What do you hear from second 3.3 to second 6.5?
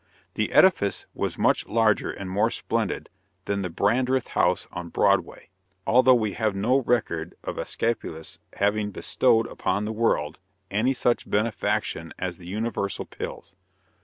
than the Brandreth House on Broadway, although we